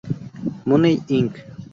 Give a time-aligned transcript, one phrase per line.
[0.67, 1.31] Money Inc.